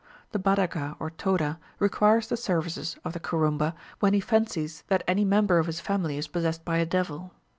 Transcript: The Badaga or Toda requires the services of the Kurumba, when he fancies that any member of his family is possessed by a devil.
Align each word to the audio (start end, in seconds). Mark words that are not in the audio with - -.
The 0.31 0.39
Badaga 0.39 0.95
or 0.97 1.11
Toda 1.11 1.59
requires 1.77 2.25
the 2.27 2.35
services 2.35 2.95
of 3.05 3.13
the 3.13 3.19
Kurumba, 3.19 3.75
when 3.99 4.13
he 4.15 4.19
fancies 4.19 4.83
that 4.87 5.03
any 5.07 5.23
member 5.25 5.59
of 5.59 5.67
his 5.67 5.79
family 5.79 6.17
is 6.17 6.27
possessed 6.27 6.65
by 6.65 6.77
a 6.79 6.87
devil. 6.87 7.33